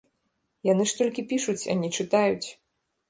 [0.69, 2.47] Яны ж толькі пішуць, а не чытаюць.